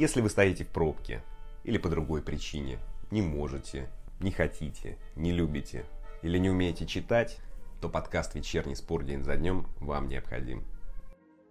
Если 0.00 0.22
вы 0.22 0.30
стоите 0.30 0.64
в 0.64 0.68
пробке 0.68 1.22
или 1.62 1.76
по 1.76 1.90
другой 1.90 2.22
причине, 2.22 2.78
не 3.10 3.20
можете, 3.20 3.90
не 4.18 4.30
хотите, 4.30 4.96
не 5.14 5.30
любите 5.30 5.84
или 6.22 6.38
не 6.38 6.48
умеете 6.48 6.86
читать, 6.86 7.36
то 7.82 7.90
подкаст 7.90 8.34
«Вечерний 8.34 8.76
спор 8.76 9.04
день 9.04 9.22
за 9.22 9.36
днем» 9.36 9.66
вам 9.78 10.08
необходим. 10.08 10.64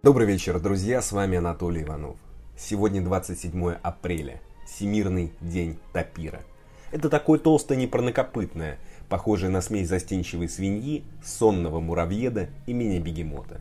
Добрый 0.02 0.26
вечер, 0.26 0.58
друзья, 0.58 1.00
с 1.00 1.12
вами 1.12 1.38
Анатолий 1.38 1.84
Иванов. 1.84 2.18
Сегодня 2.58 3.00
27 3.04 3.70
апреля, 3.70 4.40
Всемирный 4.66 5.32
день 5.40 5.78
тапира. 5.92 6.42
Это 6.90 7.08
такое 7.08 7.38
толстое 7.38 7.78
непронокопытное, 7.78 8.80
похожее 9.08 9.50
на 9.50 9.60
смесь 9.60 9.86
застенчивой 9.86 10.48
свиньи, 10.48 11.04
сонного 11.22 11.78
муравьеда 11.78 12.50
и 12.66 12.72
мини-бегемота. 12.72 13.60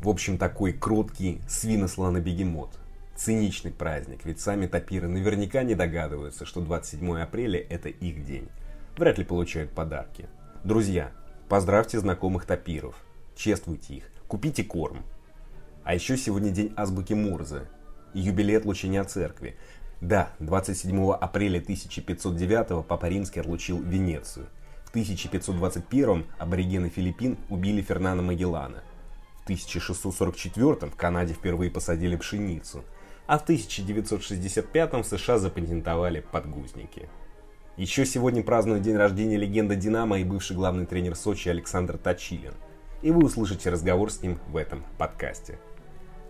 В 0.00 0.08
общем, 0.08 0.38
такой 0.38 0.72
кроткий 0.72 1.42
свинослонобегемот, 1.46 2.79
циничный 3.20 3.70
праздник, 3.70 4.24
ведь 4.24 4.40
сами 4.40 4.66
тапиры 4.66 5.06
наверняка 5.06 5.62
не 5.62 5.74
догадываются, 5.74 6.46
что 6.46 6.62
27 6.62 7.18
апреля 7.20 7.60
это 7.60 7.90
их 7.90 8.24
день. 8.24 8.48
Вряд 8.96 9.18
ли 9.18 9.24
получают 9.24 9.72
подарки. 9.72 10.26
Друзья, 10.64 11.12
поздравьте 11.48 12.00
знакомых 12.00 12.46
тапиров, 12.46 12.94
чествуйте 13.36 13.94
их, 13.96 14.04
купите 14.26 14.64
корм. 14.64 15.04
А 15.84 15.94
еще 15.94 16.16
сегодня 16.16 16.50
день 16.50 16.72
азбуки 16.76 17.12
Мурзы 17.12 17.68
и 18.14 18.20
юбилей 18.20 18.56
отлучения 18.56 19.04
церкви. 19.04 19.56
Да, 20.00 20.30
27 20.38 21.12
апреля 21.12 21.58
1509 21.58 22.86
Папа 22.86 23.06
Римский 23.06 23.40
отлучил 23.40 23.82
Венецию. 23.82 24.46
В 24.86 24.90
1521 24.90 26.24
аборигены 26.38 26.88
Филиппин 26.88 27.36
убили 27.50 27.82
Фернана 27.82 28.22
Магеллана. 28.22 28.82
В 29.40 29.44
1644 29.44 30.90
в 30.90 30.96
Канаде 30.96 31.34
впервые 31.34 31.70
посадили 31.70 32.16
пшеницу– 32.16 32.82
а 33.30 33.38
в 33.38 33.42
1965 33.42 35.06
США 35.06 35.38
запатентовали 35.38 36.18
подгузники. 36.18 37.08
Еще 37.76 38.04
сегодня 38.04 38.42
празднует 38.42 38.82
день 38.82 38.96
рождения 38.96 39.36
легенда 39.36 39.76
«Динамо» 39.76 40.18
и 40.18 40.24
бывший 40.24 40.56
главный 40.56 40.84
тренер 40.84 41.14
Сочи 41.14 41.48
Александр 41.48 41.96
Точилин. 41.96 42.54
И 43.02 43.12
вы 43.12 43.24
услышите 43.24 43.70
разговор 43.70 44.10
с 44.10 44.20
ним 44.20 44.40
в 44.48 44.56
этом 44.56 44.84
подкасте. 44.98 45.60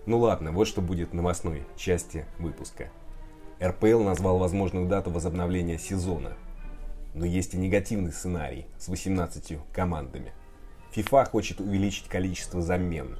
Ну 0.04 0.18
ладно, 0.18 0.52
вот 0.52 0.68
что 0.68 0.82
будет 0.82 1.14
новостной 1.14 1.64
части 1.74 2.26
выпуска. 2.38 2.90
РПЛ 3.62 4.02
назвал 4.02 4.36
возможную 4.36 4.86
дату 4.86 5.10
возобновления 5.10 5.78
сезона. 5.78 6.34
Но 7.14 7.24
есть 7.24 7.54
и 7.54 7.56
негативный 7.56 8.12
сценарий 8.12 8.66
с 8.76 8.88
18 8.88 9.56
командами. 9.72 10.34
ФИФА 10.90 11.24
хочет 11.24 11.60
увеличить 11.60 12.08
количество 12.08 12.60
замен. 12.60 13.16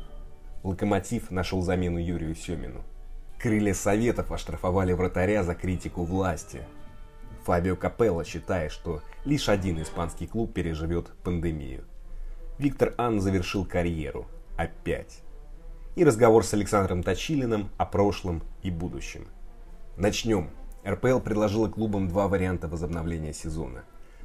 Локомотив 0.65 1.31
нашел 1.31 1.63
замену 1.63 1.99
Юрию 1.99 2.35
Семину. 2.35 2.85
Крылья 3.41 3.73
Советов 3.73 4.33
оштрафовали 4.33 4.93
вратаря 4.93 5.43
за 5.45 5.55
критику 5.55 6.05
власти. 6.05 6.61
Фабио 7.45 7.75
Капелло 7.75 8.23
считает, 8.23 8.71
что 8.71 9.01
лишь 9.25 9.49
один 9.49 9.81
испанский 9.81 10.27
клуб 10.27 10.53
переживет 10.53 11.11
пандемию. 11.25 11.85
Виктор 12.59 12.93
Ан 12.99 13.19
завершил 13.19 13.65
карьеру. 13.65 14.27
Опять. 14.59 15.23
И 15.97 16.05
разговор 16.05 16.45
с 16.45 16.53
Александром 16.53 17.03
Точилиным 17.03 17.71
о 17.79 17.87
прошлом 17.87 18.43
и 18.63 18.71
будущем. 18.71 19.27
Начнем. 19.97 20.51
РПЛ 20.87 21.21
предложила 21.21 21.67
клубам 21.67 22.09
два 22.09 22.29
варианта 22.29 22.69
возобновления 22.69 23.33
сезона. 23.33 23.85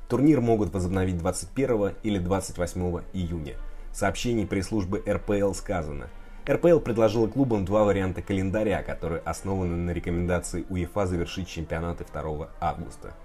Турнир 0.09 0.41
могут 0.41 0.73
возобновить 0.73 1.17
21 1.19 1.93
или 2.03 2.19
28 2.19 3.03
июня. 3.13 3.55
В 3.93 3.95
сообщении 3.95 4.43
пресс-службы 4.43 5.01
РПЛ 5.07 5.53
сказано– 5.53 6.09
РПЛ 6.47 6.79
предложила 6.79 7.25
клубам 7.25 7.65
два 7.65 7.85
варианта 7.85 8.21
календаря, 8.21 8.83
которые 8.83 9.19
основаны 9.21 9.77
на 9.77 9.89
рекомендации 9.89 10.63
УЕФА 10.69 11.07
завершить 11.07 11.47
чемпионаты 11.47 12.05
2 12.13 12.49
августа. 12.61 13.15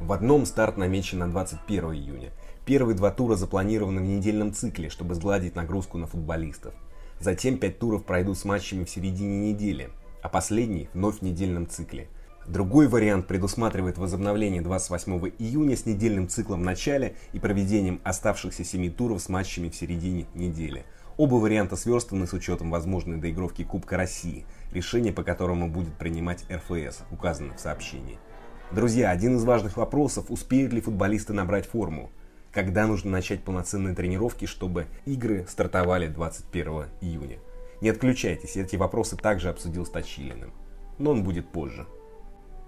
В 0.00 0.12
одном 0.12 0.46
старт 0.46 0.76
намечен 0.76 1.18
на 1.18 1.28
21 1.28 1.92
июня. 1.92 2.30
Первые 2.64 2.96
два 2.96 3.10
тура 3.10 3.34
запланированы 3.34 4.00
в 4.00 4.04
недельном 4.04 4.52
цикле, 4.52 4.88
чтобы 4.88 5.16
сгладить 5.16 5.56
нагрузку 5.56 5.98
на 5.98 6.06
футболистов. 6.06 6.72
Затем 7.18 7.58
пять 7.58 7.80
туров 7.80 8.04
пройдут 8.04 8.38
с 8.38 8.44
матчами 8.44 8.84
в 8.84 8.90
середине 8.90 9.50
недели, 9.50 9.90
а 10.22 10.28
последний 10.28 10.88
вновь 10.94 11.18
в 11.18 11.22
недельном 11.22 11.66
цикле. 11.66 12.06
Другой 12.46 12.86
вариант 12.86 13.26
предусматривает 13.26 13.98
возобновление 13.98 14.62
28 14.62 15.32
июня 15.40 15.76
с 15.76 15.86
недельным 15.86 16.28
циклом 16.28 16.60
в 16.60 16.64
начале 16.64 17.16
и 17.32 17.40
проведением 17.40 18.00
оставшихся 18.04 18.64
семи 18.64 18.90
туров 18.90 19.20
с 19.20 19.28
матчами 19.28 19.70
в 19.70 19.74
середине 19.74 20.26
недели– 20.34 20.84
Оба 21.20 21.34
варианта 21.34 21.76
сверстаны 21.76 22.26
с 22.26 22.32
учетом 22.32 22.70
возможной 22.70 23.18
доигровки 23.18 23.62
Кубка 23.62 23.98
России, 23.98 24.46
решение 24.72 25.12
по 25.12 25.22
которому 25.22 25.68
будет 25.68 25.92
принимать 25.98 26.46
РФС, 26.50 27.02
указано 27.10 27.54
в 27.54 27.60
сообщении. 27.60 28.18
Друзья, 28.72 29.10
один 29.10 29.36
из 29.36 29.44
важных 29.44 29.76
вопросов, 29.76 30.30
успеют 30.30 30.72
ли 30.72 30.80
футболисты 30.80 31.34
набрать 31.34 31.66
форму? 31.66 32.10
Когда 32.52 32.86
нужно 32.86 33.10
начать 33.10 33.44
полноценные 33.44 33.94
тренировки, 33.94 34.46
чтобы 34.46 34.86
игры 35.04 35.44
стартовали 35.46 36.06
21 36.06 36.86
июня? 37.02 37.36
Не 37.82 37.90
отключайтесь, 37.90 38.56
эти 38.56 38.76
вопросы 38.76 39.18
также 39.18 39.50
обсудил 39.50 39.84
с 39.84 39.90
Точилиным. 39.90 40.54
Но 40.96 41.10
он 41.10 41.22
будет 41.22 41.46
позже. 41.52 41.86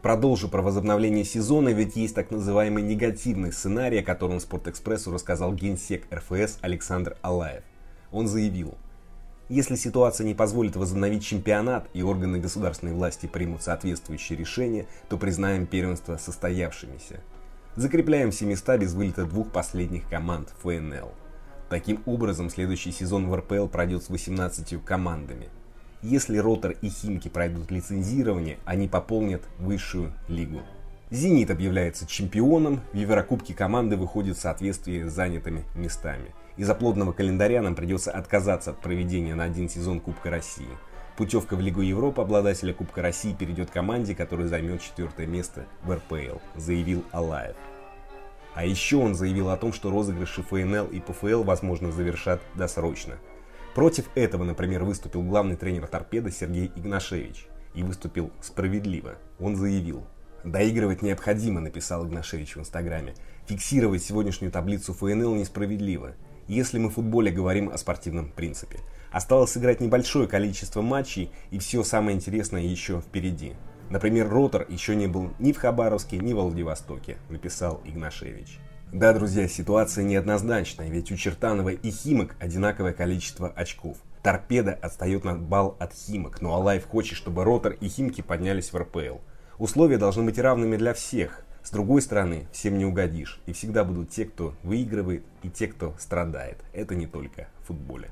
Продолжу 0.02 0.50
про 0.50 0.60
возобновление 0.60 1.24
сезона, 1.24 1.70
ведь 1.70 1.96
есть 1.96 2.14
так 2.14 2.30
называемый 2.30 2.82
негативный 2.82 3.50
сценарий, 3.50 4.00
о 4.00 4.04
котором 4.04 4.40
Спортэкспрессу 4.40 5.10
рассказал 5.10 5.54
генсек 5.54 6.04
РФС 6.12 6.58
Александр 6.60 7.16
Алаев. 7.22 7.62
Он 8.12 8.28
заявил, 8.28 8.75
если 9.49 9.75
ситуация 9.75 10.25
не 10.27 10.34
позволит 10.34 10.77
возобновить 10.77 11.25
чемпионат 11.27 11.87
и 11.93 12.03
органы 12.03 12.39
государственной 12.39 12.95
власти 12.95 13.27
примут 13.27 13.62
соответствующие 13.62 14.39
решения, 14.39 14.87
то 15.11 15.19
признаем 15.19 15.67
первенство 15.67 16.17
состоявшимися. 16.17 17.21
Закрепляем 17.77 18.31
все 18.31 18.47
места 18.47 18.78
без 18.78 18.95
вылета 18.95 19.27
двух 19.27 19.50
последних 19.50 20.09
команд 20.09 20.49
ФНЛ. 20.62 21.12
Таким 21.69 22.03
образом, 22.06 22.49
следующий 22.50 22.93
сезон 22.93 23.28
в 23.28 23.34
РПЛ 23.34 23.67
пройдет 23.67 24.03
с 24.03 24.09
18 24.09 24.83
командами. 24.84 25.49
Если 26.03 26.39
Ротор 26.39 26.73
и 26.83 26.89
Химки 26.89 27.29
пройдут 27.29 27.71
лицензирование, 27.71 28.59
они 28.65 28.89
пополнят 28.89 29.43
высшую 29.59 30.12
лигу. 30.29 30.62
«Зенит» 31.11 31.50
объявляется 31.50 32.06
чемпионом, 32.06 32.81
в 32.93 32.97
Еврокубке 32.97 33.53
команды 33.53 33.99
выходят 33.99 34.39
в 34.39 34.41
соответствии 34.41 35.06
с 35.06 35.12
занятыми 35.12 35.65
местами. 35.75 36.34
Из-за 36.56 36.74
плотного 36.74 37.12
календаря 37.12 37.62
нам 37.62 37.74
придется 37.74 38.10
отказаться 38.10 38.70
от 38.70 38.80
проведения 38.80 39.34
на 39.34 39.44
один 39.44 39.68
сезон 39.68 40.00
Кубка 40.00 40.30
России. 40.30 40.68
Путевка 41.16 41.56
в 41.56 41.60
Лигу 41.60 41.80
Европы 41.80 42.20
обладателя 42.20 42.74
Кубка 42.74 43.00
России 43.02 43.34
перейдет 43.34 43.70
команде, 43.70 44.14
которая 44.14 44.48
займет 44.48 44.82
четвертое 44.82 45.26
место 45.26 45.66
в 45.82 45.92
РПЛ, 45.92 46.38
заявил 46.56 47.04
Алаев. 47.10 47.56
А 48.54 48.66
еще 48.66 48.96
он 48.96 49.14
заявил 49.14 49.48
о 49.48 49.56
том, 49.56 49.72
что 49.72 49.90
розыгрыши 49.90 50.42
ФНЛ 50.42 50.86
и 50.86 51.00
ПФЛ, 51.00 51.42
возможно, 51.42 51.90
завершат 51.90 52.42
досрочно. 52.54 53.16
Против 53.74 54.10
этого, 54.14 54.44
например, 54.44 54.84
выступил 54.84 55.22
главный 55.22 55.56
тренер 55.56 55.86
торпеда 55.86 56.30
Сергей 56.30 56.70
Игнашевич. 56.76 57.46
И 57.74 57.82
выступил 57.82 58.30
справедливо. 58.42 59.14
Он 59.40 59.56
заявил, 59.56 60.04
Доигрывать 60.44 61.02
необходимо, 61.02 61.60
написал 61.60 62.06
Игнашевич 62.06 62.56
в 62.56 62.60
Инстаграме. 62.60 63.14
Фиксировать 63.46 64.02
сегодняшнюю 64.02 64.50
таблицу 64.50 64.92
ФНЛ 64.92 65.36
несправедливо, 65.36 66.14
если 66.48 66.78
мы 66.78 66.88
в 66.88 66.94
футболе 66.94 67.30
говорим 67.30 67.69
о 67.69 67.78
спортивном 67.78 68.30
принципе. 68.30 68.80
Осталось 69.10 69.53
сыграть 69.53 69.80
небольшое 69.80 70.26
количество 70.26 70.80
матчей, 70.80 71.30
и 71.50 71.58
все 71.58 71.84
самое 71.84 72.16
интересное 72.16 72.62
еще 72.62 73.00
впереди. 73.00 73.53
Например, 73.91 74.28
Ротор 74.28 74.66
еще 74.69 74.97
не 74.97 75.06
был 75.06 75.32
ни 75.38 75.52
в 75.52 75.58
Хабаровске, 75.58 76.19
ни 76.19 76.32
в 76.32 76.36
Владивостоке, 76.36 77.19
написал 77.28 77.82
Игнашевич. 77.84 78.58
Да, 78.92 79.12
друзья, 79.12 79.48
ситуация 79.48 80.04
неоднозначная, 80.04 80.88
ведь 80.88 81.10
у 81.12 81.16
Чертанова 81.16 81.70
и 81.70 81.91
Химок 81.91 82.36
одинаковое 82.38 82.92
количество 82.92 83.48
очков. 83.48 83.96
Торпеда 84.22 84.78
отстает 84.81 85.25
на 85.25 85.34
балл 85.34 85.76
от 85.81 85.93
Химок, 85.94 86.40
но 86.40 86.55
Алайв 86.55 86.87
хочет, 86.87 87.17
чтобы 87.17 87.44
Ротор 87.44 87.72
и 87.72 87.88
Химки 87.88 88.20
поднялись 88.20 88.72
в 88.72 88.76
РПЛ. 88.76 89.19
Условия 89.58 89.99
должны 89.99 90.25
быть 90.25 90.38
равными 90.38 90.76
для 90.76 90.94
всех. 90.94 91.44
С 91.62 91.70
другой 91.70 92.03
стороны, 92.03 92.47
всем 92.53 92.76
не 92.76 92.85
угодишь. 92.85 93.41
И 93.47 93.53
всегда 93.53 93.85
будут 93.85 94.11
те, 94.11 94.25
кто 94.25 94.55
выигрывает, 94.62 95.25
и 95.43 95.50
те, 95.50 95.69
кто 95.69 95.94
страдает. 95.99 96.59
Это 96.73 96.94
не 96.94 97.06
только 97.06 97.49
в 97.62 97.69
футболе. 97.69 98.11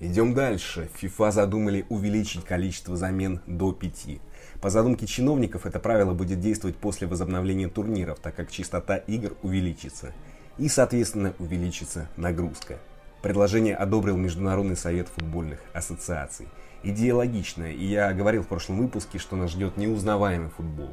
Идем 0.00 0.34
дальше. 0.34 0.90
FIFA 1.00 1.30
задумали 1.30 1.86
увеличить 1.88 2.44
количество 2.44 2.96
замен 2.96 3.40
до 3.46 3.72
5. 3.72 4.18
По 4.60 4.68
задумке 4.68 5.06
чиновников 5.06 5.64
это 5.64 5.78
правило 5.78 6.12
будет 6.12 6.40
действовать 6.40 6.76
после 6.76 7.06
возобновления 7.06 7.68
турниров, 7.68 8.18
так 8.18 8.34
как 8.34 8.50
частота 8.50 8.96
игр 8.96 9.36
увеличится. 9.42 10.12
И, 10.58 10.68
соответственно, 10.68 11.34
увеличится 11.38 12.08
нагрузка. 12.16 12.78
Предложение 13.22 13.76
одобрил 13.76 14.16
Международный 14.16 14.76
совет 14.76 15.06
футбольных 15.06 15.60
ассоциаций. 15.72 16.48
Идея 16.82 17.14
логичная, 17.14 17.70
и 17.70 17.84
я 17.84 18.12
говорил 18.12 18.42
в 18.42 18.48
прошлом 18.48 18.78
выпуске, 18.78 19.20
что 19.20 19.36
нас 19.36 19.52
ждет 19.52 19.76
неузнаваемый 19.76 20.50
футбол. 20.50 20.90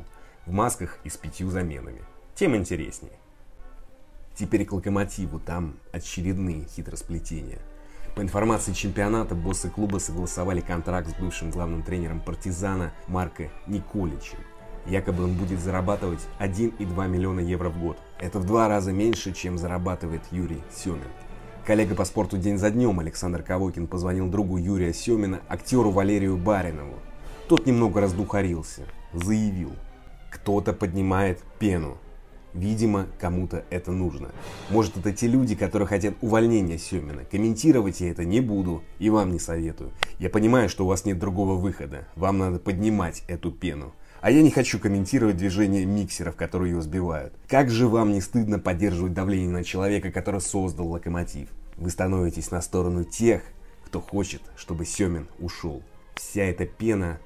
В 0.50 0.52
масках 0.52 0.98
и 1.04 1.10
с 1.10 1.16
пятью 1.16 1.52
заменами. 1.52 2.02
Тем 2.34 2.56
интереснее. 2.56 3.14
Теперь 4.34 4.66
к 4.66 4.72
локомотиву, 4.72 5.40
там 5.40 5.76
очередные 5.92 6.66
хитросплетения. 6.66 7.60
По 8.16 8.22
информации 8.22 8.74
чемпионата, 8.74 9.36
боссы 9.36 9.70
клуба 9.70 10.00
согласовали 10.00 10.62
контракт 10.62 11.08
с 11.08 11.14
бывшим 11.14 11.52
главным 11.52 11.84
тренером 11.84 12.20
«Партизана» 12.20 12.94
Марко 13.08 13.52
Николичем. 13.68 14.40
Якобы 14.88 15.26
он 15.26 15.38
будет 15.38 15.60
зарабатывать 15.60 16.26
1,2 16.40 17.08
миллиона 17.08 17.42
евро 17.42 17.70
в 17.70 17.80
год. 17.80 18.00
Это 18.20 18.40
в 18.40 18.46
два 18.48 18.68
раза 18.68 18.92
меньше, 18.92 19.34
чем 19.34 19.60
зарабатывает 19.60 20.24
Юрий 20.32 20.64
Семин. 20.76 21.12
Коллега 21.64 21.94
по 21.94 22.06
спорту 22.06 22.40
день 22.40 22.58
за 22.58 22.72
днем 22.72 23.00
Александр 23.00 23.44
Ковокин 23.44 23.86
позвонил 23.86 24.28
другу 24.28 24.58
Юрия 24.58 24.96
Семина, 24.96 25.42
актеру 25.48 25.92
Валерию 25.92 26.38
Баринову. 26.38 26.98
Тот 27.48 27.68
немного 27.68 28.02
раздухарился, 28.02 28.86
заявил, 29.14 29.74
кто-то 30.30 30.74
поднимает 30.74 31.40
пену. 31.60 31.98
Видимо, 32.54 33.08
кому-то 33.20 33.64
это 33.70 33.92
нужно. 33.92 34.30
Может, 34.70 34.98
это 34.98 35.14
те 35.14 35.28
люди, 35.28 35.56
которые 35.56 35.88
хотят 35.88 36.16
увольнения 36.22 36.80
Семина. 36.80 37.24
Комментировать 37.24 38.02
я 38.02 38.10
это 38.10 38.26
не 38.26 38.42
буду 38.42 38.84
и 38.98 39.10
вам 39.10 39.32
не 39.32 39.40
советую. 39.40 39.92
Я 40.18 40.30
понимаю, 40.30 40.68
что 40.68 40.86
у 40.86 40.88
вас 40.88 41.06
нет 41.06 41.20
другого 41.20 41.56
выхода. 41.56 42.08
Вам 42.16 42.40
надо 42.40 42.60
поднимать 42.60 43.24
эту 43.28 43.52
пену. 43.52 43.94
А 44.22 44.32
я 44.32 44.42
не 44.42 44.52
хочу 44.52 44.80
комментировать 44.80 45.38
движение 45.38 45.86
миксеров, 45.86 46.36
которые 46.36 46.74
ее 46.74 46.82
сбивают. 46.82 47.34
Как 47.48 47.70
же 47.70 47.88
вам 47.88 48.12
не 48.12 48.20
стыдно 48.20 48.60
поддерживать 48.60 49.14
давление 49.14 49.50
на 49.50 49.64
человека, 49.64 50.12
который 50.12 50.42
создал 50.42 50.90
локомотив? 50.90 51.50
Вы 51.78 51.90
становитесь 51.90 52.52
на 52.52 52.62
сторону 52.62 53.06
тех, 53.06 53.44
кто 53.86 54.02
хочет, 54.02 54.42
чтобы 54.58 54.86
Семин 54.86 55.28
ушел. 55.40 55.84
Вся 56.16 56.44
эта 56.44 56.66
пена... 56.66 57.20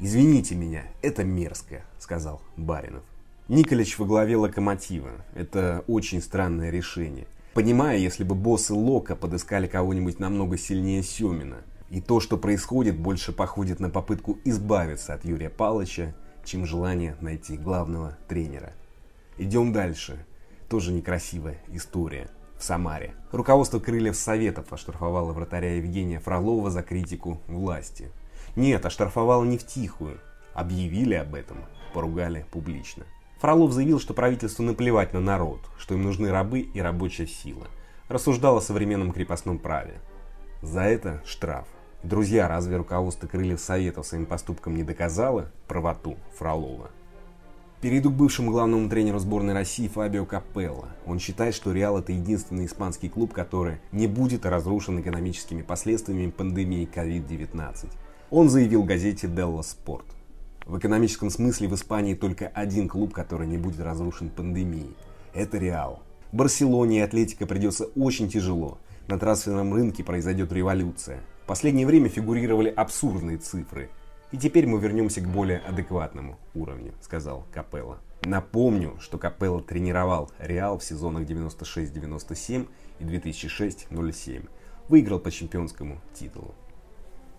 Извините 0.00 0.54
меня, 0.54 0.84
это 1.02 1.24
мерзко, 1.24 1.82
сказал 1.98 2.40
Баринов. 2.56 3.02
Николич 3.48 3.98
во 3.98 4.06
главе 4.06 4.36
локомотива. 4.36 5.10
Это 5.34 5.82
очень 5.88 6.22
странное 6.22 6.70
решение. 6.70 7.26
Понимаю, 7.54 7.98
если 7.98 8.22
бы 8.22 8.36
боссы 8.36 8.74
Лока 8.74 9.16
подыскали 9.16 9.66
кого-нибудь 9.66 10.20
намного 10.20 10.56
сильнее 10.56 11.02
Семина. 11.02 11.56
И 11.90 12.00
то, 12.00 12.20
что 12.20 12.36
происходит, 12.36 12.96
больше 12.96 13.32
походит 13.32 13.80
на 13.80 13.90
попытку 13.90 14.38
избавиться 14.44 15.14
от 15.14 15.24
Юрия 15.24 15.50
Палыча, 15.50 16.14
чем 16.44 16.64
желание 16.64 17.16
найти 17.20 17.56
главного 17.56 18.16
тренера. 18.28 18.74
Идем 19.36 19.72
дальше. 19.72 20.24
Тоже 20.68 20.92
некрасивая 20.92 21.58
история. 21.72 22.28
В 22.56 22.62
Самаре. 22.62 23.14
Руководство 23.32 23.80
Крыльев 23.80 24.16
Советов 24.16 24.72
оштрафовало 24.72 25.32
вратаря 25.32 25.76
Евгения 25.76 26.20
Фролова 26.20 26.70
за 26.70 26.82
критику 26.82 27.40
власти. 27.46 28.10
Нет, 28.58 28.84
оштрафовало 28.84 29.44
не 29.44 29.56
в 29.56 29.64
тихую. 29.64 30.18
Объявили 30.52 31.14
об 31.14 31.36
этом, 31.36 31.58
поругали 31.94 32.44
публично. 32.50 33.04
Фролов 33.38 33.70
заявил, 33.70 34.00
что 34.00 34.14
правительству 34.14 34.64
наплевать 34.64 35.12
на 35.12 35.20
народ, 35.20 35.60
что 35.78 35.94
им 35.94 36.02
нужны 36.02 36.32
рабы 36.32 36.62
и 36.62 36.80
рабочая 36.80 37.28
сила. 37.28 37.68
Рассуждал 38.08 38.56
о 38.56 38.60
современном 38.60 39.12
крепостном 39.12 39.60
праве. 39.60 40.00
За 40.60 40.80
это 40.80 41.22
штраф. 41.24 41.68
Друзья, 42.02 42.48
разве 42.48 42.76
руководство 42.76 43.28
Крыльев 43.28 43.60
Советов 43.60 44.08
своим 44.08 44.26
поступком 44.26 44.74
не 44.74 44.82
доказало 44.82 45.52
правоту 45.68 46.16
Фролова? 46.36 46.90
Перейду 47.80 48.10
к 48.10 48.14
бывшему 48.14 48.50
главному 48.50 48.90
тренеру 48.90 49.20
сборной 49.20 49.54
России 49.54 49.86
Фабио 49.86 50.24
Капелло. 50.24 50.88
Он 51.06 51.20
считает, 51.20 51.54
что 51.54 51.70
Реал 51.70 51.96
это 51.96 52.10
единственный 52.10 52.66
испанский 52.66 53.08
клуб, 53.08 53.32
который 53.32 53.78
не 53.92 54.08
будет 54.08 54.44
разрушен 54.44 55.00
экономическими 55.00 55.62
последствиями 55.62 56.32
пандемии 56.32 56.90
COVID-19. 56.92 57.88
Он 58.30 58.48
заявил 58.48 58.84
газете 58.84 59.26
Делла 59.26 59.62
Спорт. 59.62 60.06
В 60.66 60.78
экономическом 60.78 61.30
смысле 61.30 61.68
в 61.68 61.74
Испании 61.74 62.14
только 62.14 62.48
один 62.48 62.88
клуб, 62.88 63.12
который 63.14 63.46
не 63.46 63.56
будет 63.56 63.80
разрушен 63.80 64.28
пандемией. 64.28 64.96
Это 65.32 65.58
Реал. 65.58 66.02
Барселоне 66.32 66.98
и 66.98 67.00
Атлетико 67.00 67.46
придется 67.46 67.86
очень 67.96 68.28
тяжело. 68.28 68.78
На 69.06 69.18
трансферном 69.18 69.72
рынке 69.72 70.04
произойдет 70.04 70.52
революция 70.52 71.20
последнее 71.48 71.86
время 71.86 72.10
фигурировали 72.10 72.68
абсурдные 72.68 73.38
цифры. 73.38 73.88
И 74.30 74.36
теперь 74.36 74.66
мы 74.66 74.78
вернемся 74.78 75.22
к 75.22 75.28
более 75.28 75.60
адекватному 75.60 76.38
уровню, 76.54 76.92
сказал 77.00 77.46
Капелла. 77.52 77.98
Напомню, 78.24 78.98
что 79.00 79.16
Капелла 79.16 79.62
тренировал 79.62 80.30
Реал 80.38 80.78
в 80.78 80.84
сезонах 80.84 81.22
96-97 81.22 82.68
и 83.00 83.04
2006-07. 83.04 84.46
Выиграл 84.88 85.18
по 85.18 85.30
чемпионскому 85.30 86.00
титулу. 86.12 86.54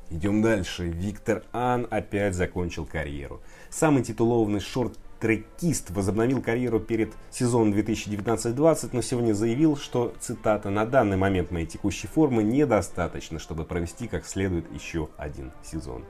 Идем 0.09 0.41
дальше. 0.41 0.85
Виктор 0.87 1.43
Ан 1.53 1.87
опять 1.91 2.33
закончил 2.33 2.85
карьеру. 2.85 3.41
Самый 3.69 4.03
титулованный 4.03 4.59
шорт 4.59 4.97
трекист 5.19 5.91
возобновил 5.91 6.41
карьеру 6.41 6.79
перед 6.79 7.13
сезоном 7.29 7.73
2019-20, 7.73 8.89
но 8.93 9.01
сегодня 9.03 9.33
заявил, 9.33 9.77
что, 9.77 10.15
цитата, 10.19 10.71
«На 10.71 10.85
данный 10.85 11.17
момент 11.17 11.51
моей 11.51 11.67
текущей 11.67 12.07
формы 12.07 12.41
недостаточно, 12.41 13.37
чтобы 13.37 13.65
провести 13.65 14.07
как 14.07 14.25
следует 14.25 14.71
еще 14.73 15.09
один 15.17 15.51
сезон». 15.63 16.05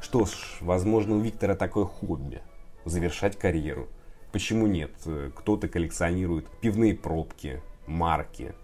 Что 0.00 0.24
ж, 0.24 0.32
возможно, 0.60 1.16
у 1.16 1.20
Виктора 1.20 1.54
такое 1.54 1.84
хобби– 1.84 2.40
завершать 2.86 3.38
карьеру. 3.38 3.88
Почему 4.32 4.66
нет? 4.66 4.92
Кто-то 5.34 5.68
коллекционирует 5.68 6.46
пивные 6.62 6.94
пробки, 6.94 7.60
марки, 7.86 8.54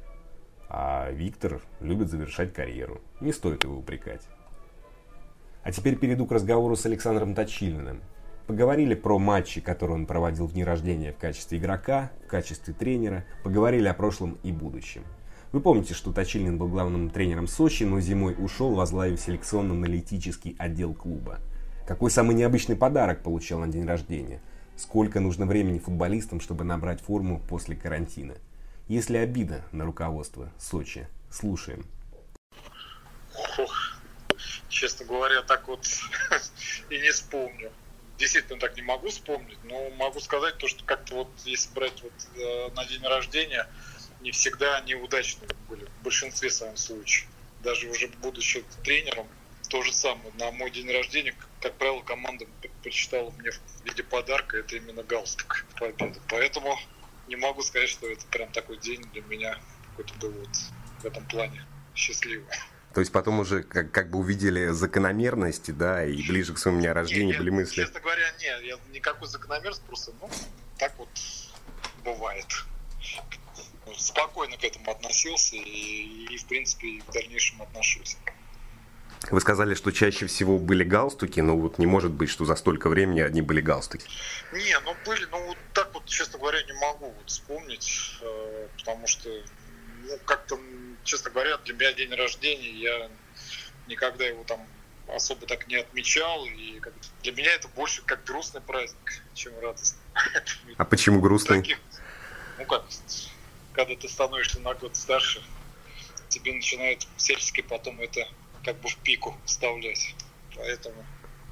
а 0.69 1.11
Виктор 1.11 1.61
любит 1.81 2.09
завершать 2.09 2.55
карьеру. 2.55 3.03
Не 3.21 3.33
стоит 3.33 3.65
его 3.65 3.77
упрекать. 3.77 4.23
А 5.67 5.73
теперь 5.73 5.97
перейду 5.97 6.27
к 6.27 6.31
разговору 6.31 6.77
с 6.77 6.87
Александром 6.87 7.35
Точилиным, 7.35 8.01
Поговорили 8.47 8.95
про 8.95 9.19
матчи, 9.19 9.61
которые 9.61 9.97
он 9.97 10.07
проводил 10.07 10.47
в 10.47 10.53
дни 10.53 10.63
рождения 10.63 11.13
в 11.13 11.17
качестве 11.17 11.59
игрока, 11.59 12.13
в 12.25 12.29
качестве 12.29 12.73
тренера. 12.73 13.25
Поговорили 13.43 13.89
о 13.89 13.95
прошлом 13.95 14.39
и 14.45 14.53
будущем. 14.53 15.03
Вы 15.51 15.61
помните, 15.61 15.93
что 15.93 16.13
Точилин 16.13 16.57
был 16.57 16.69
главным 16.69 17.11
тренером 17.11 17.49
Сочи, 17.49 17.83
но 17.83 17.99
зимой 17.99 18.37
ушел, 18.39 18.77
возглавив 18.77 19.19
селекционно-аналитический 19.19 20.55
отдел 20.57 20.95
клуба. 20.95 21.41
Какой 21.85 22.13
самый 22.13 22.37
необычный 22.37 22.77
подарок 22.77 23.25
получил 23.25 23.59
на 23.59 23.67
день 23.67 23.87
рождения? 23.87 24.41
Сколько 24.77 25.19
нужно 25.19 25.47
времени 25.47 25.81
футболистам, 25.81 26.39
чтобы 26.39 26.63
набрать 26.63 27.01
форму 27.01 27.43
после 27.49 27.75
карантина? 27.75 28.35
Есть 28.87 29.11
ли 29.11 29.19
обида 29.19 29.63
на 29.73 29.85
руководство 29.85 30.53
Сочи? 30.59 31.09
Слушаем. 31.29 31.87
Честно 34.69 35.07
говоря, 35.07 35.43
так 35.43 35.69
вот 35.69 35.87
и 36.91 36.99
не 36.99 37.11
вспомню 37.11 37.73
действительно 38.19 38.59
так 38.59 38.77
не 38.77 38.83
могу 38.83 39.09
вспомнить, 39.09 39.63
но 39.65 39.91
могу 39.91 40.21
сказать 40.21 40.59
то, 40.59 40.69
что 40.69 40.85
как-то 40.85 41.15
вот 41.17 41.41
если 41.45 41.73
брать 41.73 42.03
вот 42.03 42.13
э, 42.35 42.71
на 42.75 42.85
день 42.87 43.03
рождения, 43.05 43.69
не 44.21 44.31
всегда 44.31 44.77
они 44.79 44.95
удачные 44.95 45.51
были 45.69 45.85
в 45.85 46.03
большинстве 46.03 46.51
своем 46.51 46.77
случаев. 46.77 47.29
Даже 47.61 47.89
уже 47.89 48.09
будучи 48.09 48.63
тренером, 48.83 49.29
то 49.69 49.83
же 49.83 49.93
самое. 49.93 50.33
На 50.35 50.51
мой 50.53 50.71
день 50.71 50.91
рождения, 50.91 51.35
как 51.61 51.77
правило, 51.77 52.01
команда 52.03 52.47
предпочитала 52.61 53.31
мне 53.33 53.51
в 53.51 53.61
виде 53.85 54.03
подарка 54.03 54.59
это 54.59 54.77
именно 54.77 55.03
галстук 55.03 55.67
победы. 55.79 56.21
Поэтому 56.29 56.79
не 57.27 57.37
могу 57.37 57.63
сказать, 57.63 57.89
что 57.89 58.09
это 58.09 58.27
прям 58.29 58.51
такой 58.53 58.79
день 58.79 59.03
для 59.11 59.23
меня 59.23 59.59
какой-то 59.91 60.15
был 60.15 60.33
вот 60.33 60.57
в 61.03 61.07
этом 61.07 61.25
плане 61.27 61.65
счастливый. 61.95 62.47
То 62.97 63.01
есть 63.01 63.13
потом 63.13 63.41
уже 63.41 63.63
как, 63.63 63.93
как 63.93 64.09
бы 64.11 64.21
увидели 64.21 64.69
закономерности, 64.69 65.71
да, 65.71 66.03
и 66.03 66.27
ближе 66.27 66.55
к 66.55 66.59
своему 66.59 66.81
дню 66.81 66.95
рождения 66.95 67.33
не, 67.33 67.39
были 67.39 67.51
мысли. 67.51 67.83
Честно 67.83 68.01
говоря, 68.01 68.25
нет, 68.41 68.63
я 68.63 68.79
никакой 68.91 69.29
закономерности, 69.29 69.85
просто, 69.87 70.13
ну, 70.19 70.31
так 70.79 70.95
вот 70.97 71.11
бывает. 72.03 72.47
Спокойно 73.99 74.57
к 74.57 74.65
этому 74.65 74.93
относился 74.93 75.57
и, 75.57 76.27
и 76.31 76.39
в 76.39 76.47
принципе, 76.47 77.03
в 77.07 77.13
дальнейшем 77.13 77.61
отношусь. 77.61 78.17
Вы 79.31 79.43
сказали, 79.43 79.75
что 79.75 79.91
чаще 79.91 80.25
всего 80.25 80.59
были 80.59 80.83
галстуки, 80.83 81.41
но 81.41 81.55
вот 81.55 81.79
не 81.79 81.85
может 81.85 82.13
быть, 82.13 82.31
что 82.31 82.47
за 82.47 82.57
столько 82.57 82.89
времени 82.89 83.21
одни 83.21 83.43
были 83.43 83.61
галстуки. 83.61 84.09
Не, 84.55 84.81
ну 84.87 84.95
были, 85.05 85.27
ну 85.27 85.49
вот 85.49 85.59
так 85.75 85.93
вот, 85.93 86.07
честно 86.07 86.39
говоря, 86.39 86.63
не 86.63 86.73
могу 86.81 87.11
вот 87.11 87.29
вспомнить, 87.29 88.17
э, 88.23 88.69
потому 88.79 89.07
что 89.07 89.29
ну, 90.09 90.19
как-то 90.25 90.59
честно 91.07 91.31
говоря, 91.31 91.57
для 91.59 91.75
меня 91.75 91.93
день 91.93 92.13
рождения, 92.15 92.71
я 92.71 93.11
никогда 93.87 94.27
его 94.27 94.45
там 94.45 94.61
особо 95.09 95.47
так 95.47 95.67
не 95.69 95.77
отмечал. 95.77 96.45
И 96.47 96.81
для 97.23 97.33
меня 97.33 97.53
это 97.55 97.69
больше 97.69 98.03
как 98.03 98.25
грустный 98.25 98.61
праздник, 98.61 99.23
чем 99.35 99.59
радостный. 99.61 100.01
А 100.77 100.85
почему 100.85 101.21
грустный? 101.21 101.59
Таких, 101.59 101.79
ну 102.59 102.67
как, 102.67 102.85
когда 103.73 103.95
ты 103.95 104.09
становишься 104.09 104.61
на 104.61 104.75
год 104.75 104.97
старше, 104.97 105.43
тебе 106.29 106.53
начинает 106.53 107.07
сельский 107.17 107.63
потом 107.63 108.01
это 108.01 108.29
как 108.65 108.77
бы 108.81 108.89
в 108.89 108.97
пику 108.99 109.39
вставлять. 109.45 110.15
Поэтому 110.55 111.05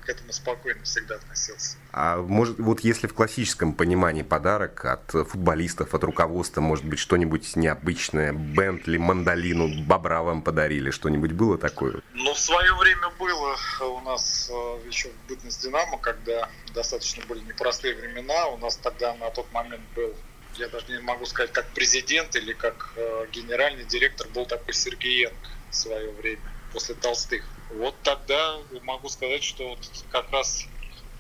к 0.05 0.09
этому 0.09 0.33
спокойно 0.33 0.83
всегда 0.85 1.17
относился. 1.17 1.77
А 1.93 2.19
может, 2.19 2.59
вот 2.59 2.81
если 2.81 3.07
в 3.07 3.15
классическом 3.15 3.73
понимании 3.75 4.23
подарок 4.23 4.85
от 4.85 5.11
футболистов, 5.11 5.95
от 5.95 6.05
руководства, 6.05 6.61
может 6.61 6.85
быть, 6.85 6.99
что-нибудь 6.99 7.57
необычное, 7.57 8.33
Бентли, 8.33 8.97
мандолину, 8.97 9.69
бобра 9.85 10.23
вам 10.23 10.43
подарили, 10.43 10.91
что-нибудь 10.91 11.33
было 11.33 11.59
такое? 11.59 12.03
Ну, 12.13 12.35
в 12.35 12.39
свое 12.39 12.75
время 12.75 13.11
было 13.19 13.57
у 13.81 14.01
нас 14.01 14.51
э, 14.51 14.87
еще 14.87 15.09
в 15.09 15.29
бытность 15.29 15.63
Динамо, 15.63 15.99
когда 15.99 16.49
достаточно 16.75 17.25
были 17.27 17.41
непростые 17.41 17.95
времена, 17.95 18.47
у 18.49 18.59
нас 18.59 18.77
тогда 18.77 19.15
на 19.15 19.31
тот 19.31 19.51
момент 19.53 19.83
был 19.95 20.15
я 20.57 20.69
даже 20.69 20.87
не 20.89 21.01
могу 21.01 21.27
сказать, 21.27 21.53
как 21.53 21.67
президент 21.71 22.37
или 22.37 22.53
как 22.53 22.93
э, 22.97 23.27
генеральный 23.33 23.85
директор 23.85 24.29
был 24.29 24.47
такой 24.47 24.75
Сергеенко. 24.75 25.51
в 25.71 25.75
свое 25.75 26.11
время, 26.13 26.53
после 26.73 26.95
Толстых. 26.95 27.45
Вот 27.71 28.03
тогда 28.03 28.59
могу 28.83 29.09
сказать, 29.09 29.43
что 29.43 29.71
вот 29.71 29.79
как 30.11 30.31
раз 30.31 30.67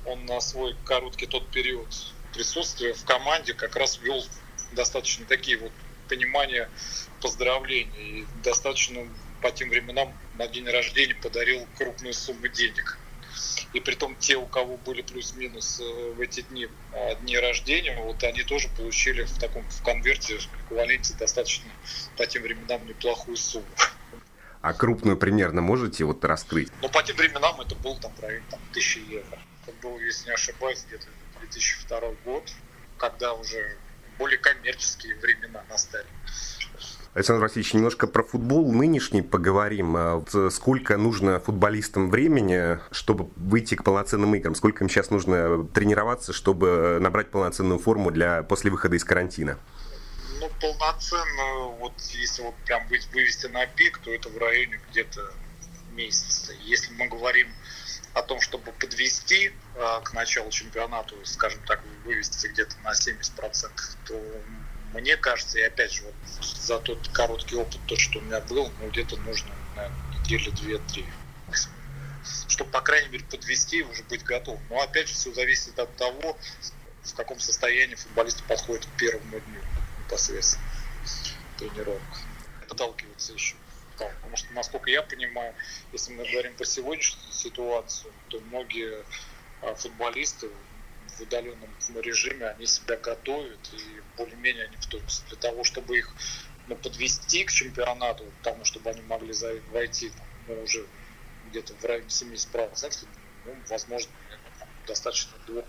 он 0.05 0.27
на 0.27 0.41
свой 0.41 0.75
короткий 0.85 1.27
тот 1.27 1.51
период 1.51 1.89
присутствия 2.33 2.93
в 2.93 3.05
команде 3.05 3.55
как 3.55 3.77
раз 3.77 3.99
вел 4.01 4.23
достаточно 4.73 5.25
такие 5.25 5.57
вот 5.59 5.73
понимания 6.09 6.69
поздравления. 7.21 8.21
И 8.21 8.27
достаточно 8.43 9.09
по 9.41 9.51
тем 9.51 9.71
временам 9.71 10.15
на 10.35 10.47
день 10.47 10.69
рождения 10.69 11.15
подарил 11.15 11.67
крупную 11.77 12.13
сумму 12.15 12.49
денег. 12.49 12.99
И 13.73 13.81
при 13.81 13.95
том 13.95 14.15
те, 14.17 14.37
у 14.37 14.47
кого 14.47 14.77
были 14.77 15.03
плюс-минус 15.03 15.81
э, 15.81 16.13
в 16.13 16.21
эти 16.21 16.43
дни 16.43 16.69
а, 16.93 17.17
дни 17.17 17.37
рождения, 17.37 17.97
вот 18.01 18.23
они 18.23 18.45
тоже 18.45 18.69
получили 18.69 19.25
в 19.25 19.39
таком 19.39 19.69
в 19.69 19.83
конверте 19.83 20.39
в 20.39 20.47
эквиваленте 20.65 21.15
достаточно 21.15 21.71
по 22.17 22.27
тем 22.27 22.43
временам 22.43 22.87
неплохую 22.87 23.37
сумму. 23.37 23.67
А 24.65 24.73
крупную 24.73 25.19
примерно 25.19 25.61
можете 25.61 26.05
вот 26.05 26.25
раскрыть? 26.25 26.73
Ну, 26.81 26.89
по 26.89 27.03
тем 27.03 27.17
временам 27.17 27.61
это 27.61 27.75
был 27.75 27.99
там 27.99 28.11
районе 28.23 28.47
там, 28.51 28.59
тысячи 28.73 28.97
евро. 28.97 29.39
Это 29.67 29.77
был, 29.83 29.99
если 29.99 30.29
не 30.29 30.33
ошибаюсь, 30.33 30.83
где-то 30.89 31.05
2002 31.41 32.01
год, 32.25 32.51
когда 32.97 33.35
уже 33.35 33.77
более 34.19 34.39
коммерческие 34.39 35.17
времена 35.17 35.63
настали. 35.69 36.07
Александр 37.13 37.43
Васильевич, 37.43 37.75
немножко 37.75 38.07
про 38.07 38.23
футбол 38.23 38.73
нынешний 38.73 39.21
поговорим. 39.21 39.97
А 39.99 40.25
сколько 40.51 40.97
нужно 40.97 41.41
футболистам 41.41 42.11
времени, 42.11 42.79
чтобы 42.91 43.29
выйти 43.37 43.75
к 43.75 43.85
полноценным 43.85 44.35
играм? 44.35 44.55
Сколько 44.55 44.83
им 44.83 44.89
сейчас 44.89 45.11
нужно 45.11 45.67
тренироваться, 45.75 46.33
чтобы 46.33 46.97
набрать 47.03 47.31
полноценную 47.31 47.79
форму 47.79 48.11
для 48.11 48.43
после 48.43 48.71
выхода 48.71 48.97
из 48.97 49.05
карантина? 49.05 49.59
Ну, 50.45 50.51
полноценно, 50.61 51.69
вот 51.79 51.99
если 52.13 52.43
вот 52.43 52.55
прям 52.67 52.87
вывести 52.87 53.47
на 53.47 53.65
пик, 53.65 53.97
то 53.97 54.13
это 54.13 54.29
в 54.29 54.37
районе 54.37 54.79
где-то 54.91 55.23
месяца. 55.93 56.53
Если 56.65 56.93
мы 56.93 57.09
говорим 57.09 57.51
о 58.13 58.21
том, 58.21 58.43
чтобы 58.43 58.73
подвести 58.73 59.47
э, 59.49 60.01
к 60.05 60.13
началу 60.13 60.51
чемпионата, 60.51 61.15
скажем 61.25 61.63
так, 61.65 61.83
вывести 62.05 62.49
где-то 62.49 62.77
на 62.83 62.93
70%, 62.93 63.71
то 64.05 64.21
мне 64.93 65.17
кажется, 65.17 65.59
и 65.59 65.63
опять 65.63 65.95
же, 65.95 66.03
вот 66.03 66.15
за 66.43 66.79
тот 66.79 67.09
короткий 67.09 67.57
опыт, 67.57 67.81
то, 67.87 67.97
что 67.97 68.19
у 68.19 68.23
меня 68.23 68.43
был, 68.43 68.71
ну, 68.81 68.91
где-то 68.91 69.17
нужно, 69.21 69.55
наверное, 69.75 69.97
недели 70.13 70.51
две-три 70.51 71.09
чтобы, 72.49 72.71
по 72.71 72.83
крайней 72.83 73.09
мере, 73.09 73.25
подвести 73.25 73.79
и 73.79 73.83
уже 73.83 74.03
быть 74.05 74.25
готовым. 74.25 74.61
Но, 74.69 74.81
опять 74.81 75.09
же, 75.09 75.15
все 75.15 75.33
зависит 75.33 75.79
от 75.79 75.95
того, 75.97 76.39
в 77.03 77.15
каком 77.15 77.39
состоянии 77.39 77.95
футболисты 77.95 78.43
подходят 78.45 78.87
к 78.87 78.91
первому 78.97 79.41
дню 79.41 79.61
непосредственно 80.05 80.65
тренировок. 81.59 82.03
Подталкиваться 82.69 83.33
еще. 83.33 83.57
Потому 83.97 84.37
что, 84.37 84.53
насколько 84.55 84.91
я 84.91 85.03
понимаю, 85.03 85.55
если 85.93 86.13
мы 86.13 86.25
говорим 86.29 86.55
про 86.57 86.65
сегодняшнюю 86.65 87.33
ситуацию, 87.33 88.13
то 88.29 88.41
многие 88.41 89.05
а, 89.63 89.75
футболисты 89.75 90.51
в 91.07 91.21
удаленном 91.21 91.71
режиме, 92.01 92.49
они 92.49 92.67
себя 92.67 92.97
готовят 92.97 93.61
и 93.73 94.03
более-менее 94.17 94.65
они 94.65 94.77
в 94.77 94.87
тонусе. 94.87 95.23
Для 95.29 95.37
того, 95.37 95.63
чтобы 95.63 95.99
их 95.99 96.13
ну, 96.67 96.75
подвести 96.77 97.45
к 97.45 97.53
чемпионату, 97.53 98.25
к 98.25 98.43
тому, 98.43 98.65
чтобы 98.65 98.91
они 98.91 99.03
могли 99.03 99.33
войти 99.71 100.11
ну, 100.49 100.61
уже 100.63 100.85
где-то 101.51 101.75
в 101.75 101.85
районе 101.85 102.09
70%, 102.09 103.07
ну, 103.45 103.57
возможно, 103.69 104.13
достаточно 104.89 105.39
двух, 105.47 105.65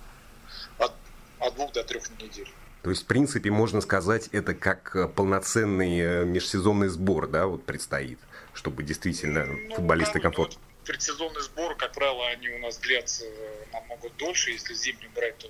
от, 0.79 0.93
от 1.39 1.55
двух 1.55 1.73
до 1.73 1.83
трех 1.83 2.09
недель. 2.19 2.51
То 2.85 2.91
есть, 2.91 3.01
в 3.01 3.05
принципе, 3.07 3.49
можно 3.49 3.81
сказать, 3.81 4.29
это 4.31 4.53
как 4.53 4.95
э, 4.95 5.07
полноценный 5.07 5.97
э, 5.97 6.23
межсезонный 6.23 6.87
сбор, 6.87 7.27
да, 7.27 7.47
вот 7.47 7.65
предстоит, 7.65 8.19
чтобы 8.53 8.83
действительно 8.83 9.47
ну, 9.47 9.75
футболисты 9.77 10.19
комфортно 10.19 10.61
предсезонные 10.85 11.41
сборы, 11.41 11.73
как 11.73 11.93
правило, 11.93 12.27
они 12.27 12.47
у 12.49 12.59
нас 12.59 12.77
длятся 12.77 13.25
э, 13.25 13.65
намного 13.73 14.11
дольше. 14.19 14.51
Если 14.51 14.75
зимнюю 14.75 15.09
брать, 15.15 15.35
то 15.39 15.49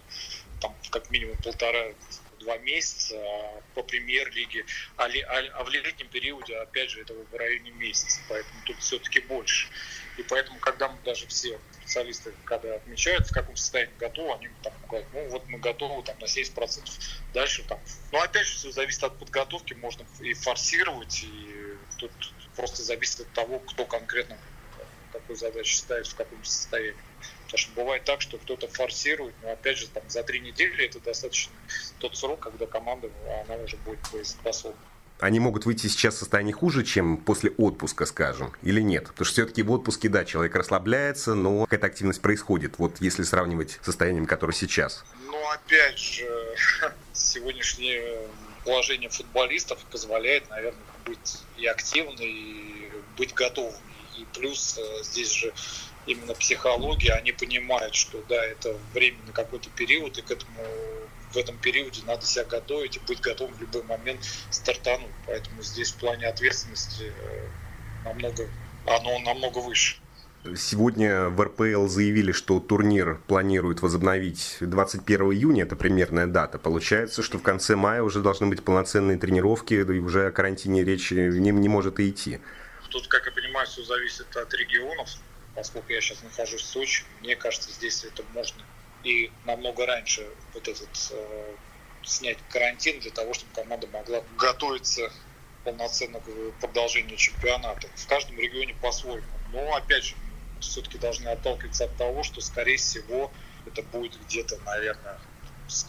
там 0.61 0.73
как 0.91 1.11
минимум 1.11 1.35
полтора 1.43 1.91
два 2.45 2.57
месяца 2.59 3.15
а 3.17 3.61
по 3.73 3.83
премьер-лиге, 3.83 4.65
а, 4.97 5.05
а, 5.05 5.59
а 5.59 5.63
в 5.63 5.69
летнем 5.69 6.07
периоде, 6.07 6.55
опять 6.57 6.91
же, 6.91 7.01
это 7.01 7.13
в 7.13 7.35
районе 7.35 7.71
месяца, 7.71 8.21
поэтому 8.29 8.61
тут 8.65 8.77
все-таки 8.79 9.19
больше. 9.21 9.67
И 10.17 10.23
поэтому, 10.23 10.59
когда 10.59 10.87
мы 10.87 10.97
даже 11.03 11.27
все 11.27 11.59
специалисты, 11.73 12.33
когда 12.45 12.75
отмечают, 12.75 13.27
в 13.27 13.33
каком 13.33 13.55
состоянии 13.57 13.93
готовы, 13.99 14.33
они 14.33 14.49
там 14.63 14.73
говорят, 14.87 15.07
ну 15.11 15.27
вот 15.29 15.47
мы 15.47 15.59
готовы 15.59 16.03
там 16.03 16.17
на 16.19 16.25
70%. 16.25 16.89
Дальше 17.33 17.63
там, 17.67 17.79
ну 18.11 18.21
опять 18.21 18.47
же, 18.47 18.55
все 18.55 18.71
зависит 18.71 19.03
от 19.03 19.17
подготовки, 19.17 19.73
можно 19.73 20.05
и 20.21 20.33
форсировать, 20.33 21.23
и 21.23 21.77
тут 21.97 22.11
просто 22.55 22.83
зависит 22.83 23.21
от 23.21 23.33
того, 23.33 23.59
кто 23.59 23.85
конкретно 23.85 24.37
какую 25.11 25.37
задачу 25.37 25.75
ставит, 25.75 26.07
в 26.07 26.15
каком 26.15 26.43
состоянии. 26.43 26.95
Потому 27.45 27.57
что 27.57 27.71
бывает 27.75 28.03
так, 28.03 28.21
что 28.21 28.37
кто-то 28.37 28.67
форсирует, 28.67 29.35
но 29.43 29.51
опять 29.51 29.77
же 29.77 29.87
там 29.87 30.03
за 30.07 30.23
три 30.23 30.39
недели 30.39 30.85
это 30.85 30.99
достаточно 30.99 31.53
тот 31.99 32.17
срок, 32.17 32.39
когда 32.39 32.65
команда 32.65 33.09
она 33.47 33.63
уже 33.63 33.77
будет 33.77 33.99
боеспособна. 34.11 34.79
Они 35.19 35.39
могут 35.39 35.65
выйти 35.65 35.87
сейчас 35.87 36.15
в 36.15 36.17
состоянии 36.19 36.51
хуже, 36.51 36.83
чем 36.83 37.17
после 37.17 37.51
отпуска, 37.51 38.05
скажем, 38.05 38.51
или 38.63 38.81
нет? 38.81 39.07
Потому 39.07 39.25
что 39.25 39.33
все-таки 39.33 39.63
в 39.63 39.71
отпуске, 39.71 40.09
да, 40.09 40.25
человек 40.25 40.55
расслабляется, 40.55 41.35
но 41.35 41.63
какая-то 41.65 41.87
активность 41.87 42.21
происходит, 42.21 42.79
вот 42.79 42.97
если 42.99 43.23
сравнивать 43.23 43.79
с 43.81 43.85
состоянием, 43.85 44.25
которое 44.25 44.53
сейчас. 44.53 45.05
Ну, 45.25 45.49
опять 45.51 45.97
же, 45.97 46.27
сегодняшнее 47.13 48.27
положение 48.65 49.09
футболистов 49.09 49.79
позволяет, 49.89 50.49
наверное, 50.49 50.81
быть 51.05 51.37
и 51.55 51.65
активным, 51.65 52.15
и 52.19 52.91
быть 53.17 53.33
готовым 53.33 53.75
и 54.17 54.25
плюс 54.33 54.77
э, 54.77 55.03
здесь 55.03 55.31
же 55.31 55.53
именно 56.05 56.33
психология, 56.33 57.13
они 57.13 57.31
понимают, 57.31 57.95
что 57.95 58.23
да, 58.29 58.43
это 58.43 58.77
время 58.93 59.17
на 59.27 59.33
какой-то 59.33 59.69
период, 59.69 60.17
и 60.17 60.21
к 60.21 60.31
этому 60.31 60.61
в 61.33 61.37
этом 61.37 61.57
периоде 61.57 62.01
надо 62.07 62.25
себя 62.25 62.45
готовить 62.45 62.97
и 62.97 62.99
быть 63.07 63.19
готовым 63.19 63.53
в 63.55 63.61
любой 63.61 63.83
момент 63.83 64.21
стартануть. 64.49 65.11
Поэтому 65.27 65.61
здесь 65.61 65.91
в 65.91 65.97
плане 65.97 66.27
ответственности 66.27 67.11
э, 67.11 67.47
намного, 68.05 68.47
оно 68.85 69.19
намного 69.19 69.59
выше. 69.59 69.97
Сегодня 70.55 71.29
в 71.29 71.41
РПЛ 71.41 71.87
заявили, 71.87 72.31
что 72.31 72.59
турнир 72.59 73.19
планируют 73.27 73.81
возобновить 73.81 74.57
21 74.61 75.33
июня, 75.33 75.63
это 75.63 75.75
примерная 75.75 76.27
дата. 76.27 76.59
Получается, 76.59 77.23
что 77.23 77.39
в 77.39 77.41
конце 77.41 77.75
мая 77.75 78.03
уже 78.03 78.21
должны 78.21 78.45
быть 78.45 78.63
полноценные 78.63 79.17
тренировки, 79.17 79.73
и 79.73 79.99
уже 79.99 80.27
о 80.27 80.31
карантине 80.31 80.83
речи 80.83 81.15
не, 81.15 81.49
не 81.49 81.67
может 81.67 81.99
и 81.99 82.09
идти. 82.09 82.39
Тут, 82.95 83.09
как 83.09 83.25
я 83.25 83.31
понимаю, 83.33 83.67
все 83.67 83.83
зависит 83.83 84.33
от 84.37 84.53
регионов. 84.53 85.09
Поскольку 85.53 85.91
я 85.91 85.99
сейчас 85.99 86.23
нахожусь 86.23 86.61
в 86.61 86.65
Сочи, 86.65 87.03
мне 87.19 87.35
кажется, 87.35 87.69
здесь 87.69 88.05
это 88.05 88.23
можно 88.31 88.63
и 89.03 89.33
намного 89.43 89.85
раньше 89.85 90.25
вот 90.53 90.65
этот 90.65 91.11
э, 91.11 91.55
снять 92.05 92.37
карантин 92.49 93.01
для 93.01 93.11
того, 93.11 93.33
чтобы 93.33 93.51
команда 93.51 93.87
могла 93.87 94.23
готовиться 94.37 95.11
полноценно 95.65 96.21
к 96.21 96.61
продолжению 96.61 97.17
чемпионата. 97.17 97.89
В 97.95 98.07
каждом 98.07 98.39
регионе 98.39 98.73
по-своему. 98.75 99.27
Но 99.51 99.75
опять 99.75 100.05
же, 100.05 100.15
все-таки 100.61 100.97
должны 100.97 101.27
отталкиваться 101.27 101.83
от 101.85 101.97
того, 101.97 102.23
что, 102.23 102.39
скорее 102.39 102.77
всего, 102.77 103.29
это 103.65 103.83
будет 103.83 104.17
где-то, 104.21 104.57
наверное, 104.59 105.19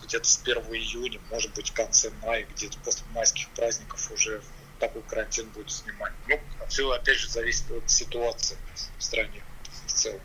где-то 0.02 0.28
с 0.28 0.42
1 0.42 0.56
июня, 0.74 1.20
может 1.30 1.54
быть, 1.54 1.70
в 1.70 1.72
конце 1.72 2.10
мая, 2.24 2.48
где-то 2.56 2.78
после 2.78 3.06
майских 3.14 3.48
праздников 3.50 4.10
уже 4.10 4.42
такой 4.78 5.02
карантин 5.02 5.48
будет 5.50 5.70
снимать. 5.70 6.12
Ну, 6.28 6.40
все 6.68 6.90
опять 6.90 7.18
же 7.18 7.28
зависит 7.28 7.70
от 7.70 7.90
ситуации 7.90 8.56
в 8.98 9.02
стране 9.02 9.42
в 9.86 9.92
целом. 9.92 10.20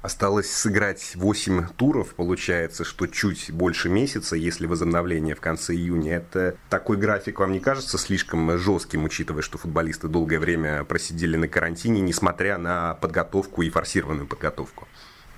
Осталось 0.00 0.50
сыграть 0.50 1.16
8 1.16 1.70
туров, 1.76 2.14
получается, 2.14 2.84
что 2.84 3.08
чуть 3.08 3.50
больше 3.50 3.88
месяца, 3.88 4.36
если 4.36 4.66
возобновление 4.66 5.34
в 5.34 5.40
конце 5.40 5.74
июня. 5.74 6.18
Это 6.18 6.56
такой 6.70 6.96
график 6.96 7.40
вам 7.40 7.50
не 7.50 7.58
кажется 7.58 7.98
слишком 7.98 8.56
жестким, 8.58 9.04
учитывая, 9.04 9.42
что 9.42 9.58
футболисты 9.58 10.06
долгое 10.06 10.38
время 10.38 10.84
просидели 10.84 11.36
на 11.36 11.48
карантине, 11.48 12.00
несмотря 12.00 12.58
на 12.58 12.94
подготовку 12.94 13.62
и 13.62 13.70
форсированную 13.70 14.28
подготовку? 14.28 14.86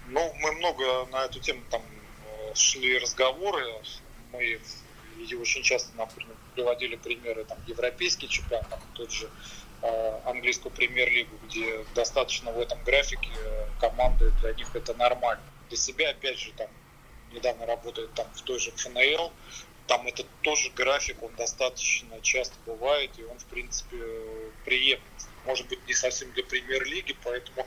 Ну, 0.08 0.30
мы 0.42 0.52
много 0.52 1.06
на 1.10 1.24
эту 1.24 1.40
тему 1.40 1.62
там 1.70 1.80
э, 1.80 2.54
шли 2.54 2.98
разговоры. 2.98 3.64
Мы 4.32 4.60
и 5.24 5.34
очень 5.34 5.62
часто 5.62 5.96
нам 5.96 6.08
приводили 6.54 6.96
примеры 6.96 7.44
там, 7.44 7.58
европейский 7.66 8.28
чемпионат, 8.28 8.68
там, 8.68 8.80
тот 8.94 9.10
же 9.10 9.28
э, 9.82 10.20
английскую 10.24 10.72
премьер-лигу, 10.72 11.36
где 11.46 11.84
достаточно 11.94 12.52
в 12.52 12.58
этом 12.58 12.82
графике 12.84 13.30
э, 13.36 13.66
команды 13.80 14.30
для 14.40 14.54
них 14.54 14.74
это 14.74 14.94
нормально. 14.94 15.42
Для 15.68 15.76
себя, 15.78 16.10
опять 16.10 16.38
же, 16.38 16.52
там 16.52 16.68
недавно 17.32 17.66
работает 17.66 18.12
там 18.14 18.26
в 18.34 18.42
той 18.42 18.58
же 18.58 18.72
ФНЛ, 18.72 19.32
там 19.86 20.06
это 20.06 20.24
тоже 20.42 20.70
график, 20.70 21.22
он 21.22 21.34
достаточно 21.34 22.20
часто 22.20 22.54
бывает, 22.64 23.10
и 23.18 23.24
он, 23.24 23.38
в 23.38 23.44
принципе, 23.46 23.96
приемлем. 24.64 25.02
Может 25.46 25.68
быть, 25.68 25.84
не 25.86 25.94
совсем 25.94 26.30
для 26.32 26.44
премьер-лиги, 26.44 27.16
поэтому 27.24 27.66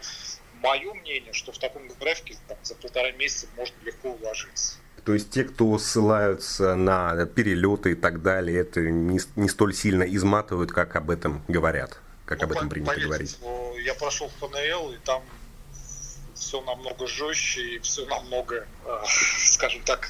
мое 0.53 0.93
мнение, 0.93 1.33
что 1.33 1.51
в 1.51 1.57
таком 1.57 1.87
графике 1.99 2.37
там, 2.47 2.57
за 2.63 2.75
полтора 2.75 3.11
месяца 3.11 3.47
можно 3.57 3.75
легко 3.83 4.11
уложиться. 4.11 4.77
То 5.05 5.13
есть 5.13 5.31
те, 5.31 5.43
кто 5.43 5.77
ссылаются 5.77 6.75
на 6.75 7.25
перелеты 7.25 7.91
и 7.91 7.95
так 7.95 8.21
далее, 8.21 8.61
это 8.61 8.79
не, 8.79 9.19
не 9.35 9.49
столь 9.49 9.73
сильно 9.73 10.03
изматывают, 10.03 10.71
как 10.71 10.95
об 10.95 11.09
этом 11.09 11.43
говорят. 11.47 11.99
как 12.25 12.39
ну, 12.39 12.45
об 12.45 12.51
этом 12.53 12.69
принято 12.69 12.91
поверьте, 12.91 13.07
говорить? 13.07 13.37
Я 13.83 13.93
прошел 13.95 14.29
в 14.29 14.47
ФНЛ, 14.47 14.93
и 14.93 14.97
там 15.03 15.23
все 16.35 16.61
намного 16.61 17.05
жестче 17.07 17.75
и 17.75 17.79
все 17.79 18.05
намного, 18.05 18.65
а, 18.85 19.03
скажем 19.39 19.81
так, 19.83 20.09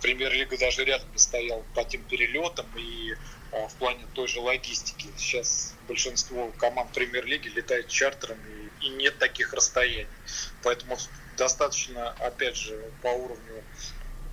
премьер-лига 0.00 0.58
даже 0.58 0.84
рядом 0.84 1.10
не 1.12 1.18
стоял 1.18 1.62
по 1.74 1.84
тем 1.84 2.02
перелетам 2.04 2.66
и 2.76 3.14
а, 3.52 3.68
в 3.68 3.74
плане 3.74 4.06
той 4.14 4.26
же 4.26 4.40
логистики. 4.40 5.08
Сейчас 5.18 5.74
большинство 5.86 6.50
команд 6.58 6.92
премьер-лиги 6.92 7.48
летает 7.48 7.88
чартерами 7.88 8.70
и 8.80 8.88
нет 8.88 9.18
таких 9.18 9.52
расстояний. 9.52 10.06
Поэтому 10.62 10.96
достаточно, 11.36 12.10
опять 12.20 12.56
же, 12.56 12.90
по 13.02 13.08
уровню 13.08 13.62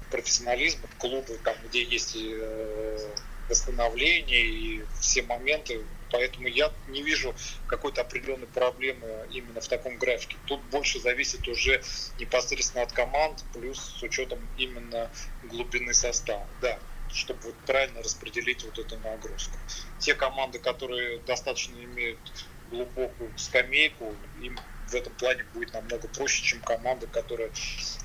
профессионализма 0.10 0.88
клубы, 0.98 1.38
там, 1.44 1.56
где 1.66 1.84
есть 1.84 2.16
э, 2.16 3.16
восстановление 3.50 4.46
и 4.46 4.84
все 5.00 5.22
моменты. 5.24 5.82
Поэтому 6.10 6.48
я 6.48 6.72
не 6.88 7.04
вижу 7.04 7.36
какой-то 7.68 8.02
определенной 8.02 8.48
проблемы 8.48 9.28
именно 9.32 9.60
в 9.60 9.68
таком 9.68 9.98
графике. 9.98 10.38
Тут 10.46 10.62
больше 10.66 11.00
зависит 11.00 11.48
уже 11.48 11.82
непосредственно 12.18 12.84
от 12.84 12.94
команд, 12.94 13.44
плюс 13.54 13.80
с 14.00 14.04
учетом 14.04 14.40
именно 14.58 15.12
глубины 15.44 15.94
состава. 15.94 16.48
Да, 16.62 16.80
чтобы 17.12 17.40
вот 17.44 17.56
правильно 17.66 18.02
распределить 18.02 18.64
вот 18.64 18.80
эту 18.80 18.98
нагрузку. 19.00 19.58
Те 20.00 20.14
команды, 20.14 20.60
которые 20.60 21.20
достаточно 21.20 21.76
имеют 21.84 22.20
глубокую 22.70 23.32
скамейку, 23.38 24.14
им 24.42 24.58
в 24.88 24.94
этом 24.96 25.14
плане 25.14 25.46
будет 25.54 25.74
намного 25.74 26.08
проще, 26.08 26.44
чем 26.44 26.62
команды, 26.62 27.08
которые 27.08 27.52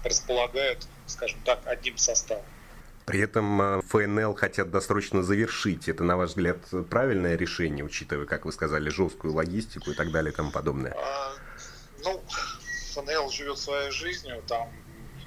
располагают, 0.05 0.87
скажем 1.07 1.41
так, 1.45 1.61
одним 1.67 1.97
составом. 1.97 2.45
При 3.05 3.21
этом 3.21 3.61
э, 3.61 3.83
ФНЛ 3.89 4.35
хотят 4.35 4.71
досрочно 4.71 5.23
завершить. 5.23 5.89
Это, 5.89 6.05
на 6.05 6.17
ваш 6.17 6.31
взгляд, 6.31 6.59
правильное 6.89 7.37
решение, 7.37 7.85
учитывая, 7.85 8.27
как 8.27 8.45
вы 8.45 8.53
сказали, 8.53 8.89
жесткую 8.91 9.35
логистику 9.35 9.91
и 9.91 9.95
так 9.95 10.13
далее 10.13 10.33
и 10.33 10.37
тому 10.37 10.53
подобное? 10.53 10.95
А, 10.97 11.33
ну, 12.05 12.23
ФНЛ 12.95 13.31
живет 13.31 13.59
своей 13.59 13.91
жизнью, 13.91 14.43
там 14.47 14.71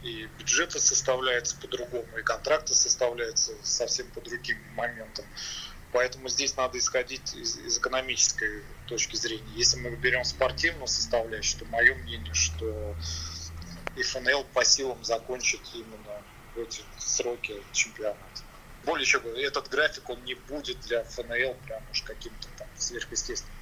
и 0.04 0.30
бюджеты 0.38 0.80
составляются 0.80 1.58
по-другому, 1.60 2.06
и 2.18 2.22
контракты 2.22 2.74
составляются 2.74 3.54
совсем 3.64 4.08
по 4.12 4.22
другим 4.22 4.58
моментам. 4.76 5.26
Поэтому 5.96 6.28
здесь 6.28 6.58
надо 6.58 6.78
исходить 6.78 7.34
из, 7.34 7.56
из 7.56 7.78
экономической 7.78 8.66
точки 8.86 9.16
зрения. 9.16 9.50
Если 9.54 9.80
мы 9.80 9.96
берем 9.96 10.26
спортивную 10.26 10.88
составляющую, 10.88 11.60
то 11.60 11.66
мое 11.72 11.96
мнение, 11.96 12.34
что 12.34 12.94
ФНЛ 13.96 14.44
по 14.54 14.66
силам 14.66 15.02
закончит 15.06 15.62
именно 15.74 16.22
в 16.54 16.60
эти 16.60 16.84
сроки 16.98 17.64
чемпионата. 17.72 18.42
Более 18.84 19.06
чем 19.06 19.26
этот 19.26 19.70
график 19.70 20.10
он 20.10 20.22
не 20.26 20.34
будет 20.34 20.82
для 20.82 21.06
ФНЛ 21.06 21.54
прям 21.66 21.82
уж 21.90 22.02
каким-то 22.02 22.50
там 22.58 22.68
сверхъестественным. 22.78 23.56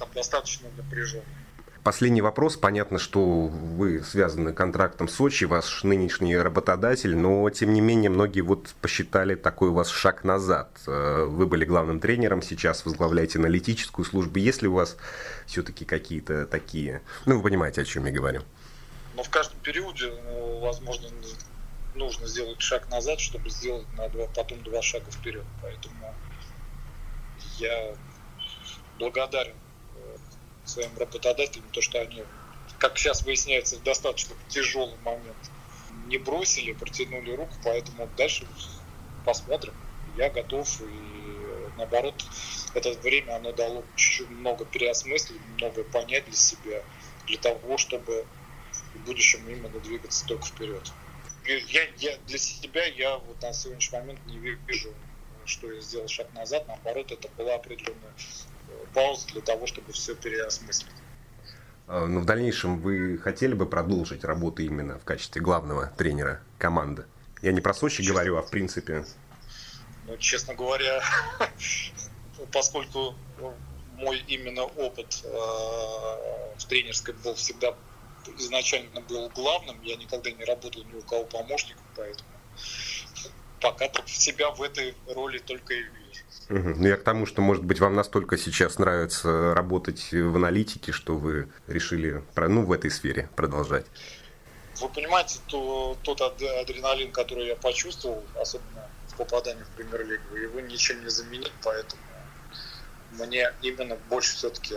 Там 0.00 0.10
достаточно 0.12 0.68
напряженный. 0.70 1.43
Последний 1.84 2.22
вопрос. 2.22 2.56
Понятно, 2.56 2.98
что 2.98 3.20
вы 3.20 4.02
связаны 4.02 4.54
контрактом 4.54 5.06
Сочи, 5.06 5.44
ваш 5.44 5.84
нынешний 5.84 6.34
работодатель, 6.34 7.14
но 7.14 7.50
тем 7.50 7.74
не 7.74 7.82
менее 7.82 8.08
многие 8.08 8.40
вот 8.40 8.74
посчитали 8.80 9.34
такой 9.34 9.68
у 9.68 9.74
вас 9.74 9.90
шаг 9.90 10.24
назад. 10.24 10.70
Э, 10.86 11.26
вы 11.28 11.44
были 11.46 11.66
главным 11.66 12.00
тренером, 12.00 12.40
сейчас 12.40 12.86
возглавляете 12.86 13.38
аналитическую 13.38 14.06
службу. 14.06 14.38
Есть 14.38 14.62
ли 14.62 14.68
у 14.68 14.72
вас 14.72 14.96
все-таки 15.44 15.84
какие-то 15.84 16.46
такие... 16.46 17.02
Ну, 17.26 17.36
вы 17.36 17.42
понимаете, 17.42 17.82
о 17.82 17.84
чем 17.84 18.06
я 18.06 18.12
говорю. 18.12 18.40
Но 19.14 19.22
в 19.22 19.28
каждом 19.28 19.60
периоде, 19.60 20.10
ну, 20.24 20.60
возможно, 20.60 21.10
нужно 21.94 22.26
сделать 22.26 22.62
шаг 22.62 22.88
назад, 22.90 23.20
чтобы 23.20 23.50
сделать 23.50 23.86
на 23.98 24.08
два, 24.08 24.26
потом 24.34 24.62
два 24.62 24.80
шага 24.80 25.10
вперед. 25.10 25.44
Поэтому 25.60 26.14
я 27.58 27.94
благодарен 28.98 29.52
э, 29.52 29.63
своим 30.64 30.96
работодателям, 30.98 31.68
то, 31.70 31.80
что 31.80 32.00
они, 32.00 32.24
как 32.78 32.98
сейчас 32.98 33.24
выясняется, 33.24 33.76
в 33.76 33.82
достаточно 33.82 34.34
тяжелый 34.48 34.96
момент 35.04 35.36
не 36.06 36.18
бросили, 36.18 36.72
протянули 36.72 37.32
руку, 37.32 37.54
поэтому 37.62 38.08
дальше 38.16 38.46
посмотрим. 39.24 39.74
Я 40.16 40.30
готов, 40.30 40.80
и 40.82 41.40
наоборот, 41.76 42.14
это 42.74 42.92
время 43.00 43.36
оно 43.36 43.52
дало 43.52 43.84
чуть-чуть 43.96 44.30
много 44.30 44.64
переосмыслить, 44.64 45.40
многое 45.58 45.84
понять 45.84 46.24
для 46.26 46.36
себя, 46.36 46.82
для 47.26 47.38
того, 47.38 47.78
чтобы 47.78 48.26
в 48.94 48.98
будущем 49.00 49.48
именно 49.48 49.80
двигаться 49.80 50.24
только 50.26 50.46
вперед 50.46 50.92
я, 51.46 51.88
я 51.98 52.16
для 52.26 52.38
себя 52.38 52.86
я 52.86 53.18
вот 53.18 53.42
на 53.42 53.52
сегодняшний 53.52 53.98
момент 53.98 54.20
не 54.26 54.38
вижу, 54.38 54.92
что 55.44 55.70
я 55.70 55.80
сделал 55.80 56.08
шаг 56.08 56.32
назад. 56.34 56.66
Наоборот, 56.68 57.12
это 57.12 57.28
была 57.36 57.54
определенная 57.54 58.12
пауза 58.94 59.26
для 59.28 59.40
того, 59.40 59.66
чтобы 59.66 59.92
все 59.92 60.14
переосмыслить. 60.14 60.92
А, 61.86 62.00
Но 62.00 62.06
ну, 62.06 62.20
в 62.20 62.24
дальнейшем 62.24 62.80
вы 62.80 63.18
хотели 63.18 63.54
бы 63.54 63.66
продолжить 63.66 64.24
работу 64.24 64.62
именно 64.62 64.98
в 64.98 65.04
качестве 65.04 65.42
главного 65.42 65.88
тренера 65.96 66.40
команды? 66.58 67.04
Я 67.42 67.52
не 67.52 67.60
про 67.60 67.74
Сочи 67.74 67.98
честно, 67.98 68.14
говорю, 68.14 68.36
а 68.36 68.42
в 68.42 68.50
принципе. 68.50 69.04
Ну, 70.06 70.16
честно 70.16 70.54
говоря, 70.54 71.02
поскольку 72.52 73.14
мой 73.96 74.18
именно 74.26 74.64
опыт 74.64 75.20
э, 75.24 75.28
в 75.28 76.64
тренерской 76.68 77.14
был 77.14 77.34
всегда 77.34 77.74
изначально 78.38 79.00
был 79.02 79.28
главным, 79.30 79.80
я 79.82 79.96
никогда 79.96 80.30
не 80.30 80.44
работал 80.44 80.82
ни 80.84 80.96
у 80.96 81.02
кого 81.02 81.24
помощником, 81.24 81.84
поэтому 81.94 82.30
пока 83.60 83.88
себя 84.06 84.50
в 84.50 84.62
этой 84.62 84.94
роли 85.14 85.38
только 85.38 85.74
и 85.74 85.82
вижу. 85.82 86.03
Угу. 86.50 86.74
Ну, 86.76 86.88
я 86.88 86.96
к 86.96 87.02
тому, 87.02 87.26
что, 87.26 87.40
может 87.40 87.64
быть, 87.64 87.80
вам 87.80 87.94
настолько 87.94 88.36
сейчас 88.36 88.78
нравится 88.78 89.54
работать 89.54 90.12
в 90.12 90.36
аналитике, 90.36 90.92
что 90.92 91.16
вы 91.16 91.48
решили 91.66 92.22
ну, 92.36 92.64
в 92.64 92.72
этой 92.72 92.90
сфере 92.90 93.28
продолжать. 93.34 93.86
Вы 94.80 94.88
понимаете, 94.88 95.38
то, 95.46 95.96
тот 96.02 96.20
адреналин, 96.20 97.12
который 97.12 97.46
я 97.46 97.56
почувствовал, 97.56 98.24
особенно 98.40 98.88
в 99.08 99.16
попадании 99.16 99.62
в 99.62 99.68
премьер-лигу, 99.76 100.36
его 100.36 100.60
ничем 100.60 101.02
не 101.02 101.10
заменить, 101.10 101.52
поэтому 101.62 102.02
мне 103.12 103.52
именно 103.62 103.96
больше 104.10 104.34
все-таки 104.36 104.74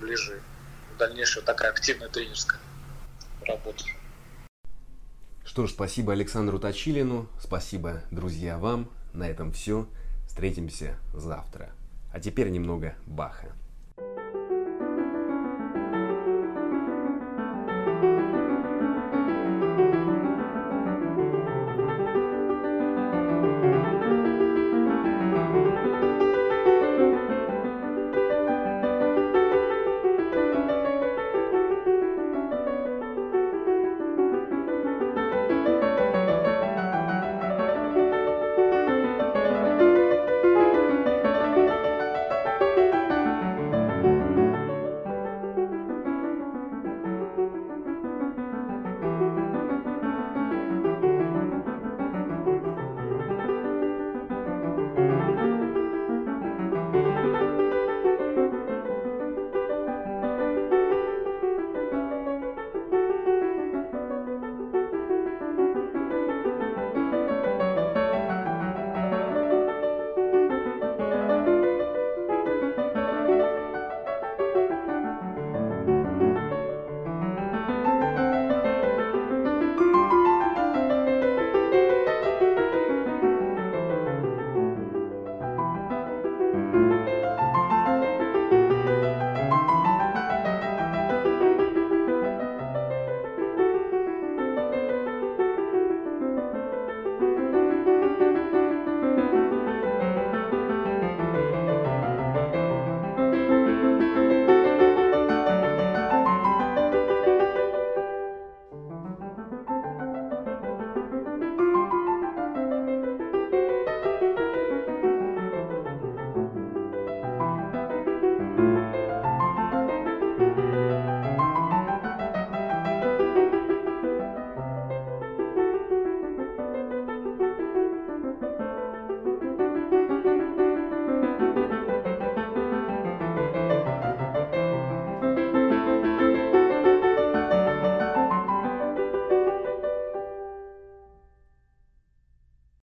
ближе 0.00 0.42
дальнейшая 0.98 1.42
такая 1.44 1.70
активная 1.70 2.08
тренерская 2.08 2.60
работу. 3.46 3.84
Что 5.44 5.66
ж, 5.66 5.70
спасибо 5.70 6.12
Александру 6.12 6.58
Точилину, 6.58 7.28
спасибо, 7.40 8.02
друзья, 8.10 8.58
вам. 8.58 8.90
На 9.12 9.28
этом 9.28 9.52
все. 9.52 9.86
Встретимся 10.32 10.96
завтра. 11.12 11.68
А 12.10 12.18
теперь 12.18 12.48
немного 12.48 12.94
Баха. 13.06 13.52